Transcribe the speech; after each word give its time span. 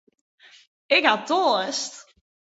Ik 0.95 1.03
ha 1.07 1.15
toarst. 1.29 1.95